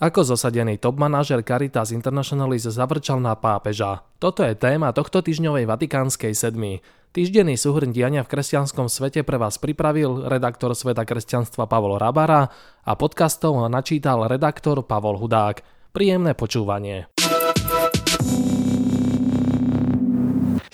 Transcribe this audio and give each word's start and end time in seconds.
Ako 0.00 0.24
zosadený 0.24 0.80
top 0.80 0.96
manažer 0.96 1.44
Caritas 1.44 1.92
Internationalis 1.92 2.64
zavrčal 2.64 3.20
na 3.20 3.36
pápeža. 3.36 4.00
Toto 4.16 4.40
je 4.40 4.56
téma 4.56 4.96
tohto 4.96 5.20
týždňovej 5.20 5.68
Vatikánskej 5.68 6.32
sedmy. 6.32 6.80
Týždenný 7.12 7.60
súhrn 7.60 7.92
diania 7.92 8.24
v 8.24 8.32
kresťanskom 8.32 8.88
svete 8.88 9.20
pre 9.28 9.36
vás 9.36 9.60
pripravil 9.60 10.24
redaktor 10.24 10.72
Sveta 10.72 11.04
kresťanstva 11.04 11.68
Pavol 11.68 12.00
Rabara 12.00 12.48
a 12.80 12.92
podcastov 12.96 13.60
načítal 13.68 14.24
redaktor 14.24 14.80
Pavol 14.88 15.20
Hudák. 15.20 15.60
Príjemné 15.92 16.32
počúvanie. 16.32 17.04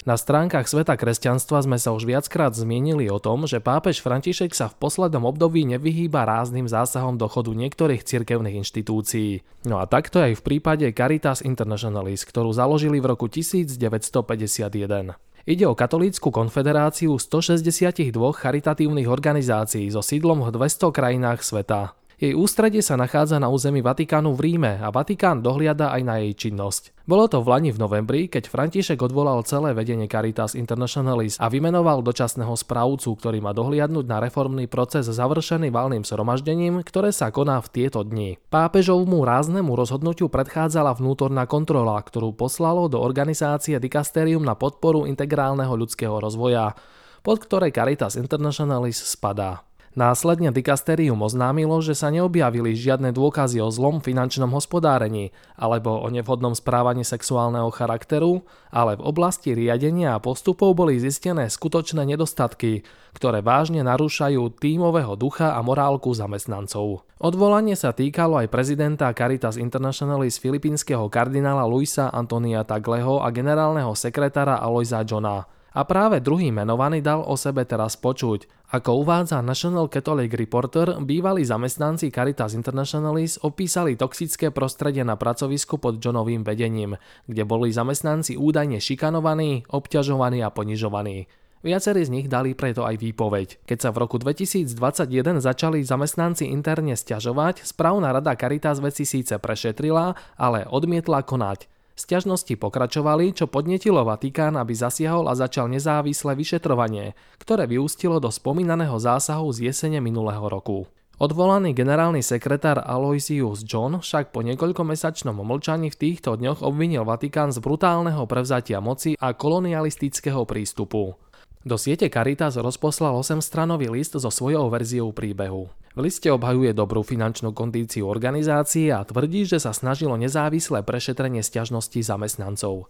Na 0.06 0.14
stránkach 0.14 0.70
Sveta 0.70 0.94
kresťanstva 0.94 1.66
sme 1.66 1.82
sa 1.82 1.90
už 1.90 2.06
viackrát 2.06 2.54
zmienili 2.54 3.10
o 3.10 3.18
tom, 3.18 3.42
že 3.42 3.58
pápež 3.58 3.98
František 3.98 4.54
sa 4.54 4.70
v 4.70 4.78
poslednom 4.78 5.26
období 5.26 5.66
nevyhýba 5.66 6.22
rázným 6.22 6.70
zásahom 6.70 7.18
do 7.18 7.26
chodu 7.26 7.50
niektorých 7.50 8.06
cirkevných 8.06 8.62
inštitúcií. 8.62 9.42
No 9.66 9.82
a 9.82 9.90
takto 9.90 10.22
aj 10.22 10.38
v 10.38 10.44
prípade 10.46 10.86
Caritas 10.94 11.42
Internationalis, 11.42 12.22
ktorú 12.22 12.54
založili 12.54 13.02
v 13.02 13.18
roku 13.18 13.26
1951. 13.26 15.18
Ide 15.42 15.64
o 15.66 15.74
katolícku 15.74 16.30
konfederáciu 16.30 17.18
162 17.18 18.14
charitatívnych 18.14 19.10
organizácií 19.10 19.90
so 19.90 20.06
sídlom 20.06 20.46
v 20.46 20.54
200 20.54 20.86
krajinách 20.94 21.42
sveta. 21.42 21.98
Jej 22.16 22.32
ústredie 22.32 22.80
sa 22.80 22.96
nachádza 22.96 23.36
na 23.36 23.52
území 23.52 23.84
Vatikánu 23.84 24.32
v 24.32 24.48
Ríme 24.48 24.80
a 24.80 24.88
Vatikán 24.88 25.44
dohliada 25.44 25.92
aj 25.92 26.00
na 26.00 26.16
jej 26.24 26.32
činnosť. 26.48 26.96
Bolo 27.04 27.28
to 27.28 27.44
v 27.44 27.52
Lani 27.52 27.76
v 27.76 27.76
novembri, 27.76 28.24
keď 28.24 28.48
František 28.48 29.04
odvolal 29.04 29.44
celé 29.44 29.76
vedenie 29.76 30.08
Caritas 30.08 30.56
Internationalis 30.56 31.36
a 31.36 31.52
vymenoval 31.52 32.00
dočasného 32.00 32.56
správcu, 32.56 33.20
ktorý 33.20 33.44
má 33.44 33.52
dohliadnúť 33.52 34.08
na 34.08 34.24
reformný 34.24 34.64
proces 34.64 35.04
završený 35.12 35.68
valným 35.68 36.08
zhromaždením, 36.08 36.80
ktoré 36.88 37.12
sa 37.12 37.28
koná 37.28 37.60
v 37.60 37.68
tieto 37.68 38.00
dni. 38.00 38.40
Pápežovmu 38.48 39.20
ráznemu 39.20 39.76
rozhodnutiu 39.76 40.32
predchádzala 40.32 40.96
vnútorná 40.96 41.44
kontrola, 41.44 42.00
ktorú 42.00 42.32
poslalo 42.32 42.88
do 42.88 42.96
organizácie 42.96 43.76
Dikasterium 43.76 44.40
na 44.40 44.56
podporu 44.56 45.04
integrálneho 45.04 45.76
ľudského 45.76 46.16
rozvoja, 46.16 46.72
pod 47.20 47.44
ktorej 47.44 47.76
Caritas 47.76 48.16
Internationalis 48.16 49.04
spadá. 49.04 49.68
Následne 49.96 50.52
dikasterium 50.52 51.16
oznámilo, 51.24 51.80
že 51.80 51.96
sa 51.96 52.12
neobjavili 52.12 52.76
žiadne 52.76 53.16
dôkazy 53.16 53.64
o 53.64 53.72
zlom 53.72 54.04
finančnom 54.04 54.52
hospodárení 54.52 55.32
alebo 55.56 55.96
o 55.96 56.12
nevhodnom 56.12 56.52
správaní 56.52 57.00
sexuálneho 57.00 57.72
charakteru, 57.72 58.44
ale 58.68 59.00
v 59.00 59.08
oblasti 59.08 59.56
riadenia 59.56 60.12
a 60.12 60.20
postupov 60.20 60.76
boli 60.76 61.00
zistené 61.00 61.48
skutočné 61.48 62.04
nedostatky, 62.12 62.84
ktoré 63.16 63.40
vážne 63.40 63.80
narúšajú 63.88 64.60
tímového 64.60 65.16
ducha 65.16 65.56
a 65.56 65.64
morálku 65.64 66.12
zamestnancov. 66.12 67.08
Odvolanie 67.16 67.72
sa 67.72 67.96
týkalo 67.96 68.36
aj 68.36 68.52
prezidenta 68.52 69.08
Caritas 69.16 69.56
Internationalis 69.56 70.36
filipínskeho 70.36 71.08
kardinála 71.08 71.64
Luisa 71.64 72.12
Antonia 72.12 72.68
Tagleho 72.68 73.24
a 73.24 73.32
generálneho 73.32 73.96
sekretára 73.96 74.60
Aloisa 74.60 75.00
Johna. 75.08 75.55
A 75.76 75.84
práve 75.84 76.24
druhý 76.24 76.48
menovaný 76.48 77.04
dal 77.04 77.20
o 77.20 77.36
sebe 77.36 77.68
teraz 77.68 78.00
počuť. 78.00 78.48
Ako 78.72 79.04
uvádza 79.04 79.44
National 79.44 79.92
Catholic 79.92 80.32
Reporter, 80.32 80.96
bývalí 81.04 81.44
zamestnanci 81.44 82.08
Caritas 82.08 82.56
Internationalis 82.56 83.36
opísali 83.44 83.92
toxické 83.92 84.48
prostredie 84.48 85.04
na 85.04 85.20
pracovisku 85.20 85.76
pod 85.76 86.00
Johnovým 86.00 86.48
vedením, 86.48 86.96
kde 87.28 87.44
boli 87.44 87.76
zamestnanci 87.76 88.40
údajne 88.40 88.80
šikanovaní, 88.80 89.68
obťažovaní 89.68 90.40
a 90.40 90.48
ponižovaní. 90.48 91.28
Viacerí 91.60 92.08
z 92.08 92.14
nich 92.14 92.26
dali 92.32 92.56
preto 92.56 92.88
aj 92.88 92.96
výpoveď. 92.96 93.68
Keď 93.68 93.78
sa 93.78 93.90
v 93.92 94.00
roku 94.00 94.16
2021 94.16 95.44
začali 95.44 95.84
zamestnanci 95.84 96.48
interne 96.48 96.96
stiažovať, 96.96 97.68
správna 97.68 98.16
rada 98.16 98.32
Caritas 98.32 98.80
veci 98.80 99.04
síce 99.04 99.36
prešetrila, 99.36 100.16
ale 100.40 100.64
odmietla 100.64 101.20
konať. 101.20 101.75
Sťažnosti 101.96 102.60
pokračovali, 102.60 103.32
čo 103.32 103.48
podnetilo 103.48 104.04
Vatikán, 104.04 104.60
aby 104.60 104.76
zasiahol 104.76 105.32
a 105.32 105.34
začal 105.34 105.72
nezávislé 105.72 106.36
vyšetrovanie, 106.36 107.16
ktoré 107.40 107.64
vyústilo 107.64 108.20
do 108.20 108.28
spomínaného 108.28 109.00
zásahu 109.00 109.48
z 109.56 109.72
jesene 109.72 110.04
minulého 110.04 110.44
roku. 110.44 110.84
Odvolaný 111.16 111.72
generálny 111.72 112.20
sekretár 112.20 112.84
Aloysius 112.84 113.64
John 113.64 114.04
však 114.04 114.36
po 114.36 114.44
niekoľkomesačnom 114.44 115.40
mlčaní 115.40 115.88
v 115.88 115.96
týchto 115.96 116.36
dňoch 116.36 116.60
obvinil 116.60 117.08
Vatikán 117.08 117.56
z 117.56 117.64
brutálneho 117.64 118.28
prevzatia 118.28 118.84
moci 118.84 119.16
a 119.16 119.32
kolonialistického 119.32 120.44
prístupu. 120.44 121.16
Do 121.66 121.74
siete 121.74 122.06
Caritas 122.06 122.54
rozposlal 122.54 123.18
8-stranový 123.18 123.90
list 123.90 124.14
so 124.14 124.30
svojou 124.30 124.70
verziou 124.70 125.10
príbehu. 125.10 125.66
V 125.66 125.98
liste 125.98 126.30
obhajuje 126.30 126.70
dobrú 126.70 127.02
finančnú 127.02 127.50
kondíciu 127.50 128.06
organizácie 128.06 128.94
a 128.94 129.02
tvrdí, 129.02 129.42
že 129.42 129.58
sa 129.58 129.74
snažilo 129.74 130.14
nezávislé 130.14 130.86
prešetrenie 130.86 131.42
sťažností 131.42 132.06
zamestnancov. 132.06 132.86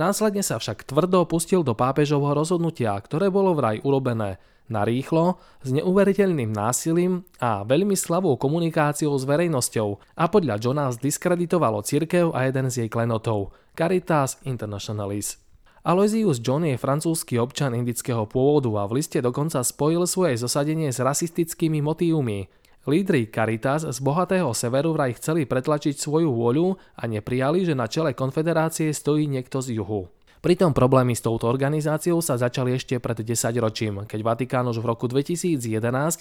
Následne 0.00 0.40
sa 0.40 0.56
však 0.56 0.88
tvrdo 0.88 1.28
pustil 1.28 1.60
do 1.60 1.76
pápežovho 1.76 2.32
rozhodnutia, 2.32 2.96
ktoré 2.96 3.28
bolo 3.28 3.52
vraj 3.52 3.84
urobené 3.84 4.40
narýchlo, 4.72 5.36
s 5.60 5.76
neuveriteľným 5.76 6.56
násilím 6.56 7.20
a 7.36 7.68
veľmi 7.68 8.00
slabou 8.00 8.40
komunikáciou 8.40 9.12
s 9.12 9.28
verejnosťou 9.28 10.16
a 10.16 10.24
podľa 10.32 10.56
Johna 10.56 10.88
zdiskreditovalo 10.88 11.84
cirkev 11.84 12.32
a 12.32 12.48
jeden 12.48 12.72
z 12.72 12.80
jej 12.80 12.88
klenotov, 12.88 13.52
Caritas 13.76 14.40
Internationalis. 14.48 15.45
Aloysius 15.86 16.42
John 16.42 16.66
je 16.66 16.74
francúzsky 16.74 17.38
občan 17.38 17.70
indického 17.70 18.26
pôvodu 18.26 18.66
a 18.82 18.90
v 18.90 18.98
liste 18.98 19.22
dokonca 19.22 19.62
spojil 19.62 20.02
svoje 20.10 20.34
zosadenie 20.34 20.90
s 20.90 20.98
rasistickými 20.98 21.78
motívmi. 21.78 22.50
Lídry 22.90 23.30
Caritas 23.30 23.86
z 23.86 23.98
bohatého 24.02 24.50
severu 24.50 24.98
vraj 24.98 25.14
chceli 25.14 25.46
pretlačiť 25.46 25.94
svoju 25.94 26.34
vôľu 26.34 26.74
a 26.98 27.06
neprijali, 27.06 27.62
že 27.62 27.78
na 27.78 27.86
čele 27.86 28.18
konfederácie 28.18 28.90
stojí 28.90 29.30
niekto 29.30 29.62
z 29.62 29.78
juhu. 29.78 30.10
Pritom 30.46 30.70
problémy 30.70 31.18
s 31.18 31.26
touto 31.26 31.50
organizáciou 31.50 32.22
sa 32.22 32.38
začali 32.38 32.78
ešte 32.78 33.02
pred 33.02 33.18
10 33.18 33.50
ročím, 33.58 34.06
keď 34.06 34.20
Vatikán 34.22 34.70
už 34.70 34.78
v 34.78 34.94
roku 34.94 35.10
2011 35.10 35.58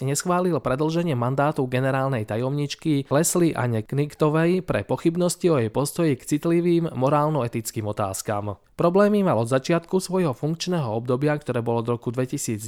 neschválil 0.02 0.58
predlženie 0.58 1.14
mandátu 1.14 1.70
generálnej 1.70 2.26
tajomničky 2.26 3.06
Leslie 3.14 3.54
Anne 3.54 3.86
Kniktovej 3.86 4.66
pre 4.66 4.82
pochybnosti 4.82 5.46
o 5.54 5.62
jej 5.62 5.70
postoji 5.70 6.18
k 6.18 6.26
citlivým 6.26 6.98
morálno-etickým 6.98 7.86
otázkam. 7.86 8.58
Problémy 8.74 9.22
mal 9.22 9.38
od 9.38 9.46
začiatku 9.46 10.02
svojho 10.02 10.34
funkčného 10.34 10.90
obdobia, 10.90 11.38
ktoré 11.38 11.62
bolo 11.62 11.86
od 11.86 11.94
roku 11.94 12.10
2019 12.10 12.66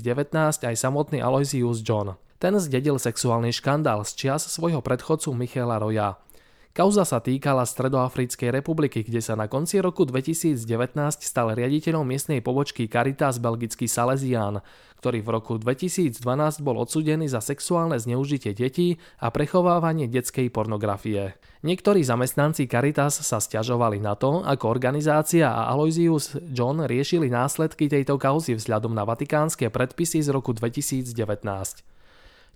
aj 0.62 0.75
samotný 0.78 1.25
Aloysius 1.25 1.81
John. 1.81 2.22
Ten 2.38 2.53
zdedil 2.62 3.01
sexuálny 3.01 3.50
škandál 3.50 4.06
z 4.06 4.13
čias 4.13 4.46
svojho 4.46 4.85
predchodcu 4.85 5.34
Michaela 5.34 5.81
Roya. 5.81 6.22
Kauza 6.77 7.09
sa 7.09 7.17
týkala 7.17 7.65
Stredoafrickej 7.65 8.53
republiky, 8.53 9.01
kde 9.01 9.17
sa 9.17 9.33
na 9.33 9.49
konci 9.49 9.81
roku 9.81 10.05
2019 10.05 10.61
stal 11.25 11.49
riaditeľom 11.57 12.05
miestnej 12.05 12.38
pobočky 12.38 12.85
Caritas 12.85 13.41
belgický 13.41 13.89
Salesián, 13.89 14.61
ktorý 15.01 15.25
v 15.25 15.29
roku 15.33 15.57
2012 15.57 16.21
bol 16.61 16.77
odsudený 16.77 17.33
za 17.33 17.41
sexuálne 17.41 17.97
zneužitie 17.97 18.53
detí 18.53 19.01
a 19.17 19.33
prechovávanie 19.33 20.05
detskej 20.05 20.53
pornografie. 20.53 21.33
Niektorí 21.66 22.05
zamestnanci 22.05 22.69
Caritas 22.69 23.25
sa 23.25 23.41
stiažovali 23.41 23.97
na 23.97 24.13
to, 24.13 24.45
ako 24.45 24.69
organizácia 24.69 25.49
a 25.49 25.73
Aloysius 25.73 26.37
John 26.53 26.85
riešili 26.85 27.25
následky 27.25 27.89
tejto 27.89 28.21
kauzy 28.21 28.53
vzhľadom 28.53 28.93
na 28.93 29.01
vatikánske 29.01 29.73
predpisy 29.73 30.21
z 30.21 30.29
roku 30.29 30.53
2019. 30.53 31.97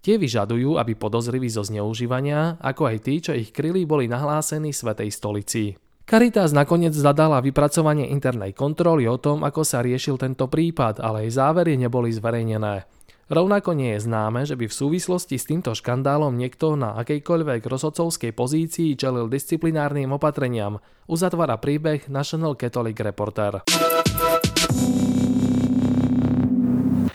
Tie 0.01 0.17
vyžadujú, 0.17 0.81
aby 0.81 0.97
podozriví 0.97 1.45
zo 1.45 1.61
zneužívania, 1.61 2.57
ako 2.57 2.89
aj 2.89 2.97
tí, 3.05 3.21
čo 3.21 3.37
ich 3.37 3.53
kryli, 3.53 3.85
boli 3.85 4.09
nahlásení 4.09 4.73
Svetej 4.73 5.13
stolici. 5.13 5.77
Caritas 6.09 6.57
nakoniec 6.57 6.97
zadala 6.97 7.37
vypracovanie 7.37 8.09
internej 8.09 8.57
kontroly 8.57 9.05
o 9.05 9.21
tom, 9.21 9.45
ako 9.45 9.61
sa 9.61 9.85
riešil 9.85 10.17
tento 10.17 10.49
prípad, 10.49 10.97
ale 10.97 11.29
jej 11.29 11.37
závery 11.37 11.77
neboli 11.77 12.09
zverejnené. 12.09 12.89
Rovnako 13.29 13.77
nie 13.77 13.93
je 13.95 14.09
známe, 14.09 14.41
že 14.43 14.57
by 14.57 14.65
v 14.67 14.73
súvislosti 14.73 15.37
s 15.37 15.45
týmto 15.45 15.77
škandálom 15.77 16.33
niekto 16.33 16.73
na 16.73 16.97
akejkoľvek 16.97 17.61
rozhodcovskej 17.63 18.33
pozícii 18.33 18.97
čelil 18.97 19.29
disciplinárnym 19.29 20.17
opatreniam, 20.17 20.81
uzatvára 21.05 21.61
príbeh 21.61 22.09
National 22.09 22.57
Catholic 22.57 22.97
Reporter. 22.97 23.63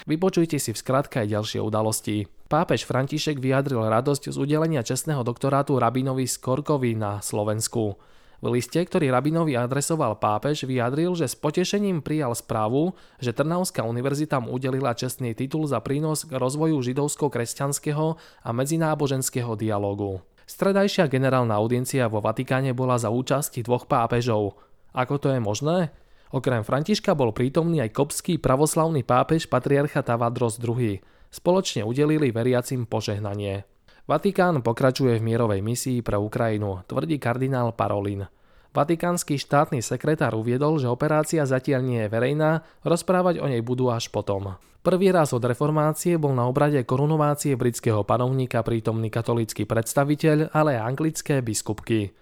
Vypočujte 0.07 0.63
si 0.63 0.71
v 0.71 0.79
skratke 0.79 1.19
aj 1.27 1.35
ďalšie 1.35 1.61
udalosti. 1.61 2.36
Pápež 2.47 2.87
František 2.87 3.43
vyjadril 3.43 3.83
radosť 3.91 4.31
z 4.31 4.37
udelenia 4.39 4.87
čestného 4.87 5.27
doktorátu 5.27 5.83
rabinovi 5.83 6.31
Skorkovi 6.31 6.95
na 6.95 7.19
Slovensku. 7.19 7.99
V 8.39 8.47
liste, 8.55 8.79
ktorý 8.79 9.11
rabinovi 9.11 9.59
adresoval 9.59 10.23
pápež, 10.23 10.63
vyjadril, 10.63 11.19
že 11.19 11.27
s 11.27 11.35
potešením 11.35 12.07
prijal 12.07 12.39
správu, 12.39 12.95
že 13.19 13.35
Trnavská 13.35 13.83
univerzita 13.83 14.39
mu 14.39 14.55
udelila 14.55 14.95
čestný 14.95 15.35
titul 15.35 15.67
za 15.67 15.83
prínos 15.83 16.23
k 16.23 16.39
rozvoju 16.39 16.79
židovsko-kresťanského 16.87 18.15
a 18.47 18.49
medzináboženského 18.55 19.59
dialogu. 19.59 20.23
Stredajšia 20.47 21.11
generálna 21.11 21.59
audiencia 21.59 22.07
vo 22.07 22.23
Vatikáne 22.23 22.71
bola 22.71 22.95
za 22.95 23.11
účasti 23.11 23.67
dvoch 23.67 23.91
pápežov. 23.91 24.55
Ako 24.95 25.19
to 25.19 25.35
je 25.35 25.43
možné? 25.43 25.91
Okrem 26.31 26.63
Františka 26.63 27.19
bol 27.19 27.35
prítomný 27.35 27.83
aj 27.83 27.91
kopský 27.91 28.39
pravoslavný 28.39 29.03
pápež 29.03 29.51
patriarcha 29.51 30.07
Tavadros 30.07 30.63
II. 30.63 31.03
Spoločne 31.31 31.83
udelili 31.87 32.33
veriacim 32.33 32.87
požehnanie. 32.87 33.67
Vatikán 34.07 34.63
pokračuje 34.63 35.19
v 35.19 35.27
mierovej 35.27 35.61
misii 35.67 35.99
pre 36.01 36.15
Ukrajinu, 36.15 36.87
tvrdí 36.87 37.19
kardinál 37.19 37.75
Parolin. 37.75 38.31
Vatikánsky 38.71 39.41
štátny 39.41 39.81
sekretár 39.81 40.37
uviedol, 40.37 40.77
že 40.77 40.87
operácia 40.87 41.49
zatiaľ 41.49 41.81
nie 41.81 42.01
je 42.05 42.13
verejná, 42.13 42.61
rozprávať 42.85 43.41
o 43.41 43.49
nej 43.49 43.65
budú 43.65 43.89
až 43.89 44.13
potom. 44.13 44.61
Prvý 44.85 45.11
raz 45.11 45.35
od 45.35 45.43
reformácie 45.43 46.15
bol 46.21 46.37
na 46.37 46.47
obrade 46.47 46.79
korunovácie 46.87 47.59
britského 47.59 48.07
panovníka 48.07 48.63
prítomný 48.63 49.11
katolícky 49.11 49.67
predstaviteľ, 49.67 50.55
ale 50.55 50.79
aj 50.79 50.87
anglické 50.93 51.43
biskupky. 51.43 52.15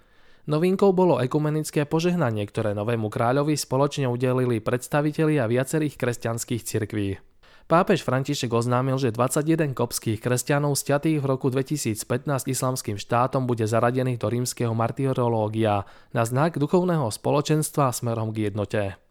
Novinkou 0.49 0.89
bolo 0.95 1.21
ekumenické 1.21 1.85
požehnanie, 1.85 2.47
ktoré 2.47 2.73
novému 2.73 3.11
kráľovi 3.13 3.53
spoločne 3.53 4.09
udelili 4.09 4.63
predstavitelia 4.63 5.45
viacerých 5.45 5.93
kresťanských 5.99 6.61
cirkví. 6.65 7.34
Pápež 7.65 8.05
František 8.05 8.53
oznámil, 8.53 9.01
že 9.01 9.09
21 9.09 9.73
kopských 9.73 10.21
kresťanov 10.21 10.77
stiatých 10.77 11.17
v 11.17 11.25
roku 11.25 11.49
2015 11.49 11.97
islamským 12.45 12.93
štátom 12.93 13.49
bude 13.49 13.65
zaradených 13.65 14.21
do 14.21 14.29
rímskeho 14.29 14.69
martyrológia 14.77 15.89
na 16.13 16.21
znak 16.29 16.61
duchovného 16.61 17.09
spoločenstva 17.09 17.89
smerom 17.89 18.29
k 18.37 18.53
jednote. 18.53 19.01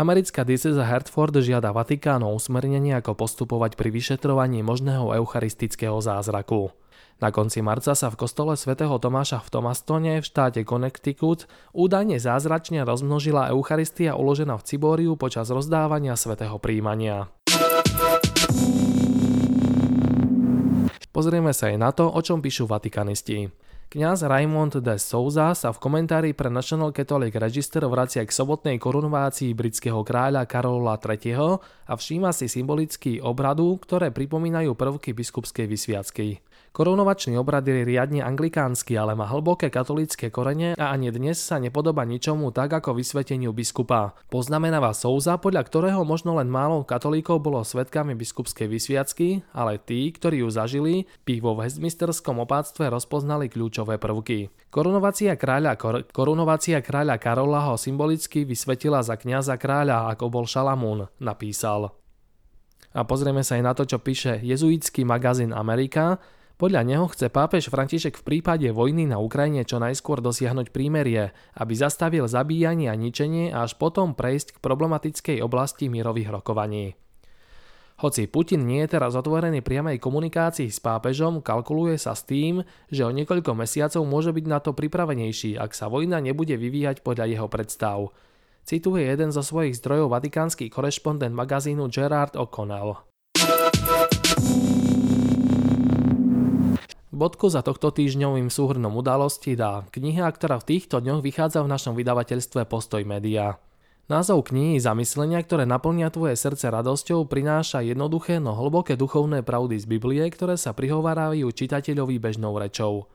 Americká 0.00 0.48
dieceza 0.48 0.80
Hertford 0.80 1.36
žiada 1.44 1.76
Vatikán 1.76 2.24
o 2.24 2.32
usmernenie, 2.32 2.96
ako 2.96 3.20
postupovať 3.20 3.76
pri 3.76 3.92
vyšetrovaní 3.92 4.64
možného 4.64 5.12
eucharistického 5.20 6.00
zázraku. 6.00 6.72
Na 7.20 7.28
konci 7.36 7.60
marca 7.60 7.92
sa 7.92 8.08
v 8.08 8.16
kostole 8.16 8.56
svätého 8.56 8.96
Tomáša 8.96 9.44
v 9.44 9.60
Tomastone 9.60 10.12
v 10.18 10.24
štáte 10.24 10.64
Connecticut 10.64 11.44
údajne 11.76 12.16
zázračne 12.16 12.80
rozmnožila 12.88 13.52
Eucharistia 13.52 14.16
uložená 14.16 14.56
v 14.56 14.66
Cibóriu 14.66 15.20
počas 15.20 15.52
rozdávania 15.52 16.16
svätého 16.16 16.56
príjmania. 16.56 17.28
Pozrieme 21.14 21.54
sa 21.54 21.70
aj 21.70 21.76
na 21.78 21.94
to, 21.94 22.10
o 22.10 22.20
čom 22.20 22.42
píšu 22.42 22.66
vatikanisti. 22.66 23.46
Kňaz 23.94 24.26
Raymond 24.26 24.82
de 24.82 24.98
Souza 24.98 25.54
sa 25.54 25.70
v 25.70 25.78
komentári 25.78 26.34
pre 26.34 26.50
National 26.50 26.90
Catholic 26.90 27.30
Register 27.38 27.86
vracia 27.86 28.26
k 28.26 28.34
sobotnej 28.34 28.82
korunovácii 28.82 29.54
britského 29.54 30.02
kráľa 30.02 30.50
Karola 30.50 30.98
III. 30.98 31.62
a 31.86 31.94
všíma 31.94 32.34
si 32.34 32.50
symbolický 32.50 33.22
obradu, 33.22 33.78
ktoré 33.78 34.10
pripomínajú 34.10 34.74
prvky 34.74 35.14
biskupskej 35.14 35.70
vysviacky. 35.70 36.42
Korunovačný 36.74 37.38
obrad 37.38 37.62
je 37.62 37.86
riadne 37.86 38.18
anglikánsky, 38.18 38.98
ale 38.98 39.14
má 39.14 39.30
hlboké 39.30 39.70
katolícke 39.70 40.26
korene 40.34 40.74
a 40.74 40.90
ani 40.90 41.14
dnes 41.14 41.38
sa 41.38 41.62
nepodoba 41.62 42.02
ničomu 42.02 42.50
tak 42.50 42.82
ako 42.82 42.98
vysveteniu 42.98 43.54
biskupa. 43.54 44.18
Poznamenáva 44.26 44.90
Souza, 44.90 45.38
podľa 45.38 45.70
ktorého 45.70 46.02
možno 46.02 46.34
len 46.34 46.50
málo 46.50 46.82
katolíkov 46.82 47.46
bolo 47.46 47.62
svetkami 47.62 48.18
biskupskej 48.18 48.66
vysviacky, 48.66 49.46
ale 49.54 49.78
tí, 49.78 50.10
ktorí 50.10 50.42
ju 50.42 50.50
zažili, 50.50 51.06
by 51.22 51.38
vo 51.38 51.54
Westminsterskom 51.62 52.42
opáctve 52.42 52.90
rozpoznali 52.90 53.46
kľúčové 53.54 54.02
prvky. 54.02 54.50
Korunovácia 54.74 55.38
kráľa, 55.38 55.78
kor, 55.78 56.02
korunovácia 56.10 56.82
kráľa 56.82 57.22
Karola 57.22 57.70
ho 57.70 57.78
symbolicky 57.78 58.42
vysvetila 58.42 58.98
za 59.06 59.14
kňaza 59.14 59.62
kráľa, 59.62 60.10
ako 60.10 60.26
bol 60.26 60.42
Šalamún, 60.42 61.06
napísal. 61.22 61.94
A 62.90 63.06
pozrieme 63.06 63.46
sa 63.46 63.54
aj 63.54 63.62
na 63.62 63.72
to, 63.78 63.86
čo 63.86 64.02
píše 64.02 64.42
jezuitský 64.42 65.06
magazín 65.06 65.54
Amerika, 65.54 66.18
podľa 66.54 66.86
neho 66.86 67.10
chce 67.10 67.34
pápež 67.34 67.66
František 67.66 68.14
v 68.14 68.26
prípade 68.26 68.70
vojny 68.70 69.10
na 69.10 69.18
Ukrajine 69.18 69.66
čo 69.66 69.82
najskôr 69.82 70.22
dosiahnuť 70.22 70.70
prímerie, 70.70 71.34
aby 71.58 71.74
zastavil 71.74 72.30
zabíjanie 72.30 72.86
a 72.86 72.94
ničenie 72.94 73.50
a 73.50 73.66
až 73.66 73.74
potom 73.74 74.14
prejsť 74.14 74.58
k 74.58 74.62
problematickej 74.62 75.42
oblasti 75.42 75.90
mierových 75.90 76.30
rokovaní. 76.30 76.94
Hoci 78.02 78.26
Putin 78.26 78.66
nie 78.66 78.82
je 78.86 78.98
teraz 78.98 79.14
otvorený 79.14 79.62
priamej 79.62 80.02
komunikácii 80.02 80.66
s 80.66 80.82
pápežom, 80.82 81.38
kalkuluje 81.42 81.94
sa 81.94 82.18
s 82.18 82.26
tým, 82.26 82.66
že 82.90 83.06
o 83.06 83.14
niekoľko 83.14 83.54
mesiacov 83.54 84.02
môže 84.02 84.34
byť 84.34 84.46
na 84.50 84.58
to 84.58 84.74
pripravenejší, 84.74 85.54
ak 85.54 85.74
sa 85.74 85.86
vojna 85.86 86.18
nebude 86.18 86.58
vyvíjať 86.58 87.06
podľa 87.06 87.30
jeho 87.30 87.46
predstav. 87.46 88.10
Cituje 88.66 89.06
jeden 89.06 89.30
zo 89.30 89.46
svojich 89.46 89.78
zdrojov 89.78 90.10
vatikánsky 90.10 90.70
korešpondent 90.74 91.34
magazínu 91.34 91.86
Gerard 91.86 92.34
O'Connell. 92.34 93.13
Bodku 97.14 97.46
za 97.46 97.62
tohto 97.62 97.94
týždňovým 97.94 98.50
súhrnom 98.50 98.90
udalosti 98.98 99.54
dá 99.54 99.86
kniha, 99.94 100.26
ktorá 100.34 100.58
v 100.58 100.74
týchto 100.74 100.98
dňoch 100.98 101.22
vychádza 101.22 101.62
v 101.62 101.70
našom 101.70 101.94
vydavateľstve 101.94 102.66
Postoj 102.66 103.06
Media. 103.06 103.62
Názov 104.10 104.50
knihy 104.50 104.82
Zamyslenia, 104.82 105.38
ktoré 105.40 105.62
naplnia 105.62 106.10
tvoje 106.10 106.34
srdce 106.34 106.74
radosťou, 106.74 107.30
prináša 107.30 107.86
jednoduché, 107.86 108.42
no 108.42 108.58
hlboké 108.58 108.98
duchovné 108.98 109.46
pravdy 109.46 109.78
z 109.78 109.86
Biblie, 109.86 110.26
ktoré 110.26 110.58
sa 110.58 110.74
prihovárajú 110.74 111.46
čitateľovi 111.54 112.18
bežnou 112.18 112.58
rečou. 112.58 113.06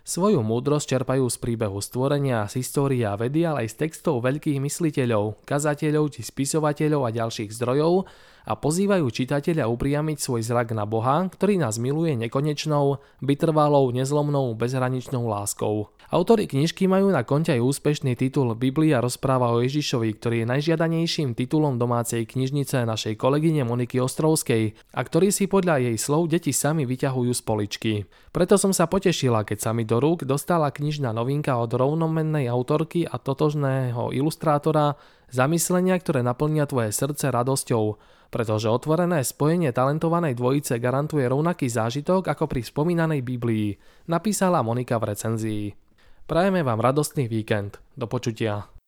Svoju 0.00 0.40
múdrosť 0.40 0.96
čerpajú 0.96 1.28
z 1.28 1.36
príbehu 1.38 1.78
stvorenia, 1.78 2.48
z 2.48 2.64
histórie 2.64 3.04
a 3.04 3.14
vedy, 3.14 3.44
ale 3.44 3.68
aj 3.68 3.76
z 3.76 3.78
textov 3.86 4.24
veľkých 4.24 4.58
mysliteľov, 4.58 5.44
kazateľov 5.44 6.16
či 6.16 6.24
spisovateľov 6.24 7.06
a 7.06 7.10
ďalších 7.12 7.52
zdrojov, 7.52 8.08
a 8.48 8.56
pozývajú 8.56 9.06
čitateľa 9.12 9.68
upriamiť 9.68 10.18
svoj 10.20 10.42
zrak 10.44 10.72
na 10.72 10.88
Boha, 10.88 11.28
ktorý 11.28 11.60
nás 11.60 11.76
miluje 11.76 12.16
nekonečnou, 12.16 12.98
vytrvalou, 13.20 13.92
nezlomnou, 13.92 14.56
bezhraničnou 14.56 15.28
láskou. 15.28 15.92
Autori 16.10 16.50
knižky 16.50 16.90
majú 16.90 17.14
na 17.14 17.22
konte 17.22 17.54
aj 17.54 17.62
úspešný 17.62 18.18
titul 18.18 18.50
Biblia 18.58 18.98
rozpráva 18.98 19.54
o 19.54 19.62
Ježišovi, 19.62 20.18
ktorý 20.18 20.36
je 20.42 20.50
najžiadanejším 20.50 21.38
titulom 21.38 21.78
domácej 21.78 22.26
knižnice 22.26 22.82
našej 22.82 23.14
kolegyne 23.14 23.62
Moniky 23.62 24.02
Ostrovskej 24.02 24.74
a 24.90 25.00
ktorý 25.06 25.30
si 25.30 25.46
podľa 25.46 25.78
jej 25.86 25.96
slov 26.00 26.26
deti 26.34 26.50
sami 26.50 26.82
vyťahujú 26.82 27.30
z 27.30 27.42
poličky. 27.46 27.92
Preto 28.34 28.58
som 28.58 28.74
sa 28.74 28.90
potešila, 28.90 29.46
keď 29.46 29.58
sa 29.62 29.70
mi 29.70 29.86
do 29.90 29.98
rúk 29.98 30.22
dostala 30.22 30.70
knižná 30.70 31.10
novinka 31.10 31.58
od 31.58 31.74
rovnomennej 31.74 32.46
autorky 32.46 33.02
a 33.02 33.18
totožného 33.18 34.14
ilustrátora 34.14 34.94
Zamyslenia, 35.34 35.98
ktoré 35.98 36.22
naplnia 36.22 36.70
tvoje 36.70 36.94
srdce 36.94 37.34
radosťou, 37.34 37.98
pretože 38.30 38.70
otvorené 38.70 39.26
spojenie 39.26 39.74
talentovanej 39.74 40.38
dvojice 40.38 40.78
garantuje 40.78 41.26
rovnaký 41.26 41.66
zážitok 41.66 42.30
ako 42.30 42.46
pri 42.46 42.62
spomínanej 42.62 43.26
Biblii, 43.26 43.74
napísala 44.06 44.62
Monika 44.62 45.02
v 45.02 45.10
recenzii. 45.10 45.64
Prajeme 46.30 46.62
vám 46.62 46.78
radostný 46.78 47.26
víkend. 47.26 47.82
Do 47.98 48.06
počutia. 48.06 48.79